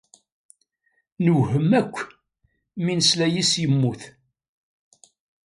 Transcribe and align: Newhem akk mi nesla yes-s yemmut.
Newhem 1.23 1.69
akk 1.79 1.95
mi 2.83 2.93
nesla 2.95 3.27
yes-s 3.33 3.53
yemmut. 3.61 4.01